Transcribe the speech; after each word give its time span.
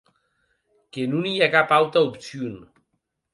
Que 0.97 1.03
non 1.11 1.27
i 1.33 1.33
a 1.47 1.49
cap 1.57 1.75
auta 1.77 2.03
opcion. 2.09 2.57